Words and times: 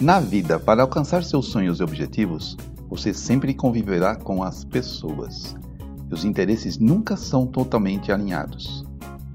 Na 0.00 0.18
vida, 0.18 0.58
para 0.58 0.82
alcançar 0.82 1.22
seus 1.22 1.46
sonhos 1.46 1.78
e 1.78 1.82
objetivos, 1.82 2.56
você 2.88 3.12
sempre 3.12 3.52
conviverá 3.52 4.16
com 4.16 4.42
as 4.42 4.64
pessoas. 4.64 5.54
E 6.10 6.14
os 6.14 6.24
interesses 6.24 6.78
nunca 6.78 7.16
são 7.16 7.46
totalmente 7.46 8.10
alinhados. 8.10 8.84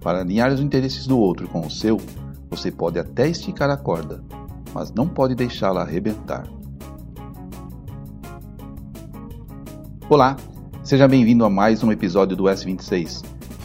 Para 0.02 0.22
alinhar 0.22 0.52
os 0.52 0.60
interesses 0.60 1.06
do 1.06 1.20
outro 1.20 1.48
com 1.48 1.62
o 1.62 1.70
seu, 1.70 2.02
você 2.50 2.72
pode 2.72 2.98
até 2.98 3.30
esticar 3.30 3.70
a 3.70 3.78
corda, 3.78 4.24
mas 4.74 4.92
não 4.92 5.08
pode 5.08 5.36
deixá-la 5.36 5.84
arrebentar. 5.84 6.48
Olá, 10.10 10.36
seja 10.84 11.08
bem-vindo 11.08 11.46
a 11.46 11.50
mais 11.50 11.84
um 11.84 11.92
episódio 11.92 12.36
do 12.36 12.44
S26, 12.46 13.35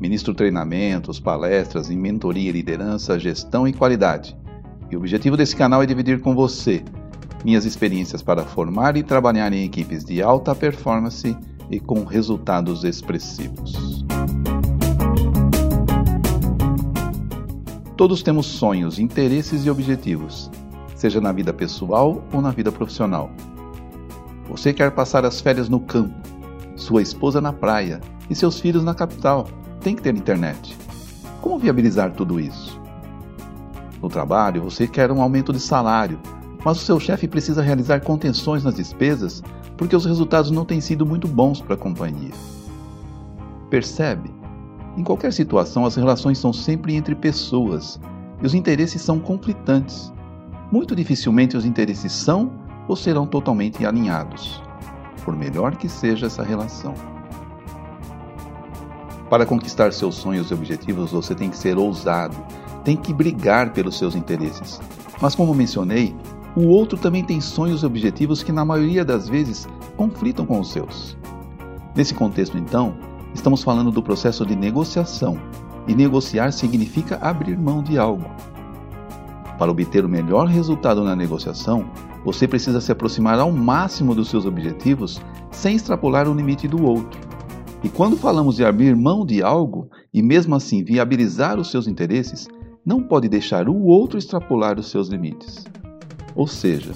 Ministro 0.00 0.32
treinamentos, 0.32 1.20
palestras 1.20 1.90
em 1.90 1.96
mentoria, 1.96 2.50
liderança, 2.50 3.18
gestão 3.18 3.68
e 3.68 3.72
qualidade. 3.72 4.34
E 4.90 4.96
o 4.96 4.98
objetivo 4.98 5.36
desse 5.36 5.54
canal 5.54 5.82
é 5.82 5.86
dividir 5.86 6.20
com 6.20 6.34
você 6.34 6.82
minhas 7.44 7.66
experiências 7.66 8.22
para 8.22 8.42
formar 8.42 8.96
e 8.96 9.02
trabalhar 9.02 9.52
em 9.52 9.62
equipes 9.62 10.02
de 10.02 10.22
alta 10.22 10.54
performance 10.54 11.36
e 11.70 11.78
com 11.78 12.04
resultados 12.04 12.82
expressivos. 12.82 14.04
Todos 17.94 18.22
temos 18.22 18.46
sonhos, 18.46 18.98
interesses 18.98 19.66
e 19.66 19.70
objetivos, 19.70 20.50
seja 20.96 21.20
na 21.20 21.30
vida 21.30 21.52
pessoal 21.52 22.24
ou 22.32 22.40
na 22.40 22.50
vida 22.50 22.72
profissional. 22.72 23.30
Você 24.48 24.72
quer 24.72 24.90
passar 24.92 25.26
as 25.26 25.42
férias 25.42 25.68
no 25.68 25.78
campo, 25.78 26.14
sua 26.74 27.02
esposa 27.02 27.38
na 27.38 27.52
praia 27.52 28.00
e 28.30 28.34
seus 28.34 28.58
filhos 28.58 28.82
na 28.82 28.94
capital. 28.94 29.46
Tem 29.80 29.96
que 29.96 30.02
ter 30.02 30.16
internet. 30.16 30.76
Como 31.40 31.58
viabilizar 31.58 32.12
tudo 32.12 32.38
isso? 32.38 32.80
No 34.02 34.08
trabalho, 34.08 34.62
você 34.62 34.86
quer 34.86 35.10
um 35.10 35.20
aumento 35.20 35.52
de 35.52 35.60
salário 35.60 36.18
mas 36.64 36.78
o 36.78 36.84
seu 36.84 37.00
chefe 37.00 37.26
precisa 37.26 37.62
realizar 37.62 38.00
contenções 38.00 38.64
nas 38.64 38.74
despesas 38.74 39.42
porque 39.76 39.96
os 39.96 40.04
resultados 40.04 40.50
não 40.50 40.64
têm 40.64 40.80
sido 40.80 41.06
muito 41.06 41.26
bons 41.26 41.60
para 41.60 41.74
a 41.74 41.78
companhia. 41.78 42.32
Percebe? 43.70 44.30
Em 44.96 45.02
qualquer 45.02 45.32
situação, 45.32 45.86
as 45.86 45.96
relações 45.96 46.38
são 46.38 46.52
sempre 46.52 46.94
entre 46.94 47.14
pessoas 47.14 47.98
e 48.42 48.46
os 48.46 48.54
interesses 48.54 49.00
são 49.00 49.18
conflitantes. 49.18 50.12
Muito 50.70 50.94
dificilmente 50.94 51.56
os 51.56 51.64
interesses 51.64 52.12
são 52.12 52.52
ou 52.86 52.96
serão 52.96 53.26
totalmente 53.26 53.86
alinhados, 53.86 54.62
por 55.24 55.34
melhor 55.34 55.76
que 55.76 55.88
seja 55.88 56.26
essa 56.26 56.42
relação. 56.42 56.94
Para 59.30 59.46
conquistar 59.46 59.92
seus 59.92 60.16
sonhos 60.16 60.50
e 60.50 60.54
objetivos, 60.54 61.12
você 61.12 61.36
tem 61.36 61.48
que 61.48 61.56
ser 61.56 61.78
ousado, 61.78 62.36
tem 62.82 62.96
que 62.96 63.14
brigar 63.14 63.72
pelos 63.72 63.96
seus 63.96 64.16
interesses. 64.16 64.80
Mas, 65.22 65.36
como 65.36 65.54
mencionei, 65.54 66.16
o 66.56 66.66
outro 66.66 66.98
também 66.98 67.22
tem 67.22 67.40
sonhos 67.40 67.84
e 67.84 67.86
objetivos 67.86 68.42
que, 68.42 68.50
na 68.50 68.64
maioria 68.64 69.04
das 69.04 69.28
vezes, 69.28 69.68
conflitam 69.96 70.44
com 70.44 70.58
os 70.58 70.72
seus. 70.72 71.16
Nesse 71.94 72.12
contexto, 72.12 72.58
então, 72.58 72.96
estamos 73.32 73.62
falando 73.62 73.92
do 73.92 74.02
processo 74.02 74.44
de 74.44 74.56
negociação, 74.56 75.38
e 75.86 75.94
negociar 75.94 76.52
significa 76.52 77.16
abrir 77.22 77.56
mão 77.56 77.84
de 77.84 77.98
algo. 77.98 78.28
Para 79.56 79.70
obter 79.70 80.04
o 80.04 80.08
melhor 80.08 80.48
resultado 80.48 81.04
na 81.04 81.14
negociação, 81.14 81.88
você 82.24 82.48
precisa 82.48 82.80
se 82.80 82.90
aproximar 82.90 83.38
ao 83.38 83.52
máximo 83.52 84.12
dos 84.12 84.28
seus 84.28 84.44
objetivos 84.44 85.20
sem 85.52 85.76
extrapolar 85.76 86.28
o 86.28 86.34
limite 86.34 86.66
do 86.66 86.82
outro. 86.82 87.29
E 87.82 87.88
quando 87.88 88.16
falamos 88.16 88.56
de 88.56 88.64
abrir 88.64 88.94
mão 88.94 89.24
de 89.24 89.42
algo 89.42 89.88
e 90.12 90.22
mesmo 90.22 90.54
assim 90.54 90.84
viabilizar 90.84 91.58
os 91.58 91.70
seus 91.70 91.86
interesses, 91.88 92.46
não 92.84 93.02
pode 93.02 93.26
deixar 93.26 93.68
o 93.68 93.84
outro 93.84 94.18
extrapolar 94.18 94.78
os 94.78 94.90
seus 94.90 95.08
limites. 95.08 95.64
Ou 96.34 96.46
seja, 96.46 96.92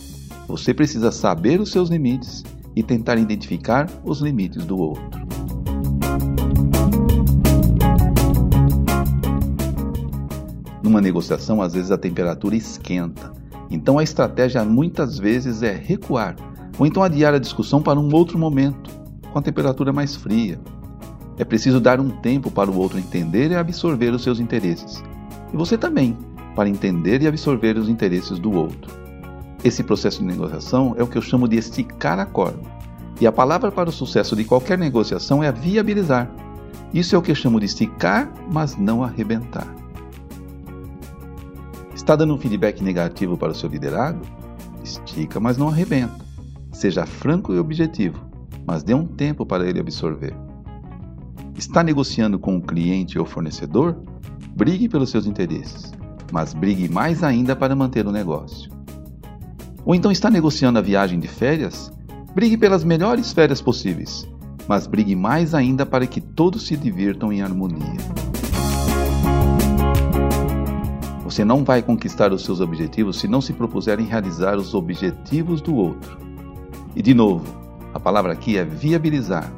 você 0.46 0.74
precisa 0.74 1.10
saber 1.10 1.58
os 1.58 1.72
seus 1.72 1.88
limites 1.88 2.44
e 2.76 2.82
tentar 2.82 3.16
identificar 3.16 3.88
os 4.04 4.20
limites 4.20 4.64
do 4.66 4.76
outro. 4.76 5.24
Numa 10.82 11.00
negociação, 11.00 11.62
às 11.62 11.72
vezes 11.72 11.90
a 11.90 11.96
temperatura 11.96 12.54
esquenta, 12.56 13.32
então 13.70 13.98
a 13.98 14.02
estratégia 14.02 14.62
muitas 14.64 15.18
vezes 15.18 15.62
é 15.62 15.72
recuar 15.72 16.36
ou 16.78 16.86
então 16.86 17.02
adiar 17.02 17.32
a 17.32 17.38
discussão 17.38 17.80
para 17.80 17.98
um 17.98 18.14
outro 18.14 18.38
momento, 18.38 18.90
com 19.32 19.38
a 19.38 19.42
temperatura 19.42 19.92
mais 19.92 20.14
fria. 20.14 20.60
É 21.36 21.44
preciso 21.44 21.80
dar 21.80 22.00
um 22.00 22.10
tempo 22.10 22.50
para 22.50 22.70
o 22.70 22.76
outro 22.78 22.98
entender 22.98 23.50
e 23.50 23.56
absorver 23.56 24.10
os 24.10 24.22
seus 24.22 24.38
interesses, 24.38 25.02
e 25.52 25.56
você 25.56 25.76
também, 25.76 26.16
para 26.54 26.68
entender 26.68 27.22
e 27.22 27.26
absorver 27.26 27.76
os 27.76 27.88
interesses 27.88 28.38
do 28.38 28.52
outro. 28.52 28.92
Esse 29.64 29.82
processo 29.82 30.20
de 30.20 30.26
negociação 30.26 30.94
é 30.98 31.02
o 31.02 31.06
que 31.06 31.16
eu 31.16 31.22
chamo 31.22 31.48
de 31.48 31.56
esticar 31.56 32.18
a 32.18 32.26
corda. 32.26 32.60
E 33.20 33.26
a 33.26 33.32
palavra 33.32 33.72
para 33.72 33.88
o 33.88 33.92
sucesso 33.92 34.36
de 34.36 34.44
qualquer 34.44 34.76
negociação 34.76 35.42
é 35.42 35.50
viabilizar. 35.50 36.30
Isso 36.92 37.14
é 37.14 37.18
o 37.18 37.22
que 37.22 37.30
eu 37.30 37.34
chamo 37.34 37.58
de 37.58 37.66
esticar, 37.66 38.30
mas 38.52 38.76
não 38.76 39.02
arrebentar. 39.02 39.66
Está 41.94 42.14
dando 42.14 42.34
um 42.34 42.38
feedback 42.38 42.82
negativo 42.82 43.36
para 43.38 43.52
o 43.52 43.54
seu 43.54 43.68
liderado? 43.68 44.20
Estica, 44.82 45.40
mas 45.40 45.56
não 45.56 45.68
arrebenta. 45.68 46.24
Seja 46.70 47.06
franco 47.06 47.54
e 47.54 47.58
objetivo, 47.58 48.20
mas 48.66 48.82
dê 48.82 48.92
um 48.92 49.06
tempo 49.06 49.46
para 49.46 49.66
ele 49.66 49.80
absorver. 49.80 50.34
Está 51.56 51.84
negociando 51.84 52.38
com 52.38 52.56
o 52.56 52.60
cliente 52.60 53.18
ou 53.18 53.24
fornecedor? 53.24 53.96
Brigue 54.56 54.88
pelos 54.88 55.10
seus 55.10 55.26
interesses, 55.26 55.92
mas 56.32 56.52
brigue 56.52 56.88
mais 56.88 57.22
ainda 57.22 57.54
para 57.54 57.76
manter 57.76 58.06
o 58.06 58.12
negócio. 58.12 58.70
Ou 59.84 59.94
então 59.94 60.10
está 60.10 60.28
negociando 60.28 60.78
a 60.78 60.82
viagem 60.82 61.20
de 61.20 61.28
férias? 61.28 61.92
Brigue 62.34 62.56
pelas 62.56 62.82
melhores 62.82 63.32
férias 63.32 63.62
possíveis, 63.62 64.26
mas 64.66 64.88
brigue 64.88 65.14
mais 65.14 65.54
ainda 65.54 65.86
para 65.86 66.06
que 66.06 66.20
todos 66.20 66.66
se 66.66 66.76
divirtam 66.76 67.32
em 67.32 67.40
harmonia. 67.40 68.00
Você 71.22 71.44
não 71.44 71.64
vai 71.64 71.82
conquistar 71.82 72.32
os 72.32 72.44
seus 72.44 72.60
objetivos 72.60 73.18
se 73.18 73.28
não 73.28 73.40
se 73.40 73.52
propuser 73.52 74.00
em 74.00 74.06
realizar 74.06 74.56
os 74.56 74.74
objetivos 74.74 75.60
do 75.60 75.76
outro. 75.76 76.18
E 76.96 77.02
de 77.02 77.14
novo, 77.14 77.44
a 77.92 78.00
palavra 78.00 78.32
aqui 78.32 78.56
é 78.56 78.64
viabilizar. 78.64 79.52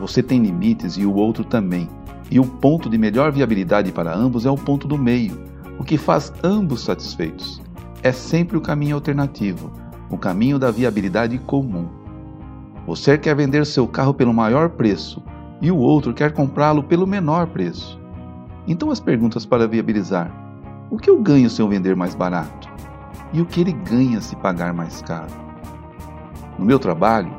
Você 0.00 0.22
tem 0.22 0.42
limites 0.42 0.96
e 0.96 1.06
o 1.06 1.14
outro 1.14 1.44
também. 1.44 1.88
E 2.30 2.40
o 2.40 2.44
ponto 2.44 2.90
de 2.90 2.98
melhor 2.98 3.30
viabilidade 3.30 3.92
para 3.92 4.12
ambos 4.12 4.44
é 4.44 4.50
o 4.50 4.56
ponto 4.56 4.88
do 4.88 4.98
meio, 4.98 5.38
o 5.78 5.84
que 5.84 5.96
faz 5.96 6.32
ambos 6.42 6.82
satisfeitos 6.82 7.60
é 8.02 8.12
sempre 8.12 8.56
o 8.56 8.60
caminho 8.60 8.94
alternativo, 8.94 9.70
o 10.10 10.16
caminho 10.16 10.58
da 10.58 10.70
viabilidade 10.70 11.38
comum. 11.38 11.86
Você 12.86 13.18
quer 13.18 13.36
vender 13.36 13.66
seu 13.66 13.86
carro 13.86 14.14
pelo 14.14 14.32
maior 14.32 14.70
preço 14.70 15.22
e 15.60 15.70
o 15.70 15.76
outro 15.76 16.14
quer 16.14 16.32
comprá-lo 16.32 16.82
pelo 16.82 17.06
menor 17.06 17.46
preço. 17.48 18.00
Então, 18.66 18.90
as 18.90 19.00
perguntas 19.00 19.44
para 19.44 19.68
viabilizar: 19.68 20.32
o 20.90 20.96
que 20.96 21.10
eu 21.10 21.20
ganho 21.20 21.50
se 21.50 21.60
eu 21.60 21.68
vender 21.68 21.94
mais 21.94 22.14
barato? 22.14 22.68
E 23.32 23.40
o 23.40 23.46
que 23.46 23.60
ele 23.60 23.72
ganha 23.72 24.20
se 24.20 24.34
pagar 24.36 24.72
mais 24.72 25.02
caro? 25.02 25.30
No 26.58 26.64
meu 26.64 26.78
trabalho, 26.78 27.30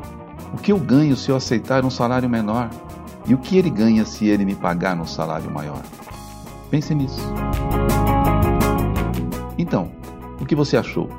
o 0.53 0.57
que 0.57 0.71
eu 0.71 0.77
ganho 0.77 1.15
se 1.15 1.30
eu 1.30 1.36
aceitar 1.36 1.86
um 1.86 1.89
salário 1.89 2.30
menor? 2.30 2.69
E 3.25 3.33
o 3.33 3.38
que 3.38 3.57
ele 3.57 3.69
ganha 3.69 4.06
se 4.06 4.27
ele 4.27 4.44
me 4.44 4.56
pagar 4.56 5.00
um 5.00 5.06
salário 5.06 5.50
maior? 5.50 5.81
Pense 6.69 6.94
nisso. 6.94 7.21
Então, 9.57 9.92
o 10.39 10.45
que 10.45 10.56
você 10.56 10.75
achou? 10.75 11.09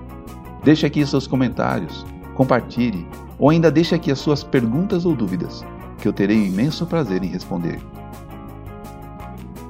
Deixe 0.65 0.85
aqui 0.85 1.05
seus 1.07 1.27
comentários, 1.27 2.05
compartilhe 2.35 3.07
ou 3.39 3.51
ainda 3.51 3.71
deixe 3.71 3.95
aqui 3.95 4.11
as 4.11 4.19
suas 4.19 4.45
perguntas 4.45 5.05
ou 5.05 5.15
dúvidas, 5.15 5.65
que 5.99 6.07
eu 6.07 6.13
terei 6.13 6.47
imenso 6.47 6.87
prazer 6.87 7.23
em 7.25 7.29
responder. 7.29 7.81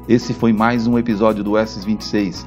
Esse 0.09 0.35
foi 0.35 0.53
mais 0.53 0.87
um 0.87 0.99
episódio 0.99 1.44
do 1.44 1.53
S26 1.53 2.47